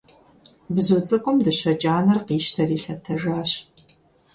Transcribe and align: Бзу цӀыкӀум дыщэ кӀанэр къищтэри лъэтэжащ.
Бзу 0.73 0.97
цӀыкӀум 1.07 1.37
дыщэ 1.45 1.73
кӀанэр 1.81 2.19
къищтэри 2.27 2.77
лъэтэжащ. 2.83 3.51